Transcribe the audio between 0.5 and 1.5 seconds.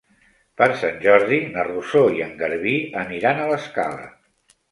Per Sant Jordi